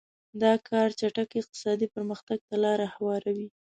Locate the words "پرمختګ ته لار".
1.95-2.79